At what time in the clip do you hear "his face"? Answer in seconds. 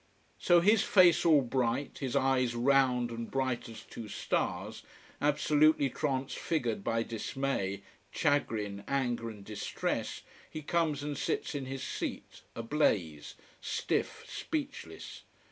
0.61-1.23